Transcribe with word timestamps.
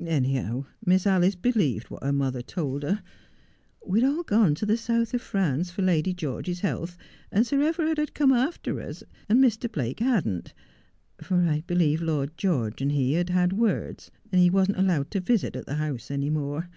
Anyhow, 0.00 0.64
Mi:/s 0.86 1.06
Alice 1.06 1.34
believed 1.34 1.90
what 1.90 2.02
her 2.02 2.10
mother 2.10 2.40
told 2.40 2.84
he). 2.84 2.94
We 3.86 4.00
had 4.00 4.08
all 4.08 4.22
gone 4.22 4.54
to 4.54 4.64
the 4.64 4.78
South 4.78 5.12
of 5.12 5.20
France 5.20 5.70
for 5.70 5.82
Lady 5.82 6.14
George's 6.14 6.60
274 6.60 6.96
Just 7.02 7.02
as 7.02 7.02
I 7.04 7.04
Am. 7.04 7.26
health, 7.26 7.28
and 7.30 7.46
Sir 7.46 7.68
Everard 7.82 7.98
had 7.98 8.14
come 8.14 8.32
after 8.32 8.80
us, 8.80 9.04
and 9.28 9.44
Mr. 9.44 9.70
Blake 9.70 10.00
hadn't— 10.00 10.54
for 11.22 11.36
I 11.46 11.64
believe 11.66 12.00
Lord 12.00 12.30
George 12.38 12.80
and 12.80 12.92
he 12.92 13.12
had 13.12 13.28
had 13.28 13.52
words, 13.52 14.10
and 14.32 14.40
he 14.40 14.50
■wasn't 14.50 14.78
allowed 14.78 15.10
to 15.10 15.20
visit 15.20 15.54
at 15.54 15.66
the 15.66 15.74
house 15.74 16.10
any 16.10 16.30
more. 16.30 16.70